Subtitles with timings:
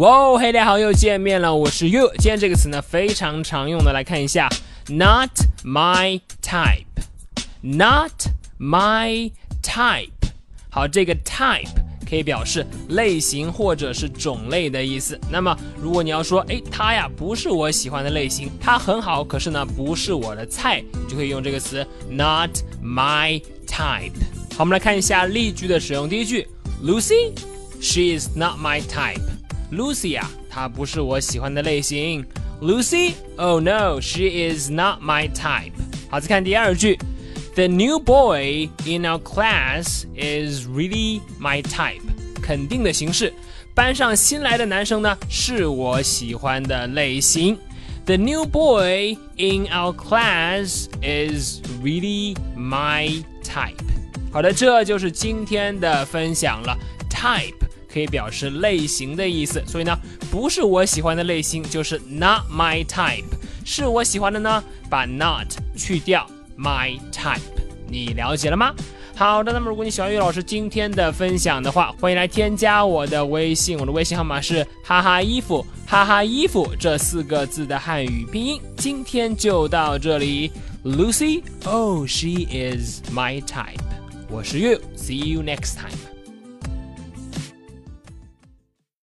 [0.00, 2.10] 哇，嘿，大家好，又见面了，我是 You。
[2.14, 4.48] 今天这个词呢非常常用的，来看一下
[4.88, 5.28] ，Not
[5.62, 8.12] my type，Not
[8.58, 9.32] my
[9.62, 10.08] type。
[10.70, 11.68] 好，这个 type
[12.08, 15.20] 可以表示类型或者是种类的意思。
[15.30, 22.50] 那么如果你要说，哎，它呀不是我喜欢的类型，它很好，可是呢不是我的菜，就可以用这个词，Not
[22.82, 24.14] my type。
[24.56, 26.08] 好，我们来看一下例句的使用。
[26.08, 26.48] 第一句
[26.82, 29.20] ，Lucy，she is not my type。
[29.71, 32.25] Lucy 啊，她不是我喜欢的类型。
[32.61, 35.73] Lucy，oh no，she is not my type。
[36.09, 36.97] 好，再看第二句，
[37.53, 42.01] The new boy in our class is really my type。
[42.41, 43.33] 肯定的形式，
[43.75, 47.57] 班上新来的男生呢，是我喜欢的类型。
[48.05, 53.75] The new boy in our class is really my type。
[54.31, 56.77] 好的，这就是今天的分享了。
[57.09, 57.53] Type。
[57.92, 59.96] 可以表示类型的意思，所以呢，
[60.30, 63.24] 不是我喜欢的类型，就是 not my type。
[63.64, 67.40] 是我喜欢的呢，把 not 去掉，my type。
[67.88, 68.74] 你了解了吗？
[69.14, 78.60] 好的，那么如果你喜欢岳老师今天的分享的话，欢迎来添加我的微信，我的微信号码是哈哈衣服，哈哈衣服这四个字的汉语拼音。
[78.76, 80.50] 今天就到这里
[80.82, 83.78] ，Lucy，Oh she is my type。
[84.28, 86.21] 我是 You，See you next time。